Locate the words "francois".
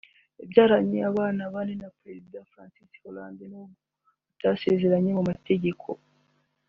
2.51-3.01